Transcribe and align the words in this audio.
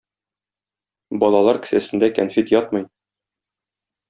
Балалар 1.23 1.59
кесәсендә 1.67 2.11
кәнфит 2.19 2.51
ятмый. 2.57 2.89